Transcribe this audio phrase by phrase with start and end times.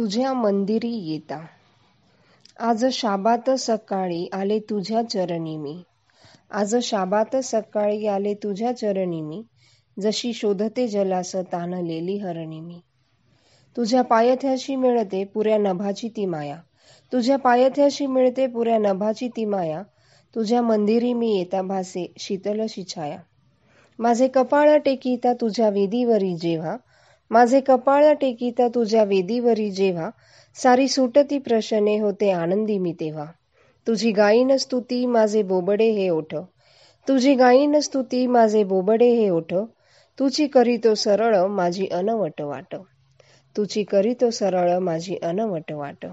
[0.00, 1.46] तुझ्या मंदिरी येता.
[2.60, 5.82] आज शाबात सकाळी आले तुझ्या चरणी मी.
[6.50, 9.42] आज शाबात सकाळी आले तुझ्या चरणी मी.
[10.02, 12.80] जशी शोधते जलास तानलेली हरणी मी.
[13.76, 16.56] तुझ्या पायथ्याशी मिळते पुऱ्या नभाची ती माया.
[17.12, 19.82] तुझ्या पायथ्याशी मिळते पुऱ्या नभाची ती माया.
[20.34, 23.18] तुझ्या मंदिरी मी येता भासे शीतलशी छाया.
[23.98, 26.76] माझे कपाळ टेकीता तुझ्या वेदीवरी जेव्हा.
[27.30, 30.10] माझे कपाळ टेकीता तुझ्या वेदीवरी जेव्हा.
[30.56, 33.24] सारी सुटती प्रशने होते आनंदी मी तेव्हा.
[33.86, 36.34] तुझी गायीन स्तुती माझे बोबडे हे ओठ.
[37.08, 39.54] तुझी गायीन स्तुती माझे बोबडे हे ओठ.
[40.18, 42.74] तुझी करीतो सरळ माझी अनवट वाट.
[43.56, 46.06] तुझी करीतो सरळ माझी अनवट वाट.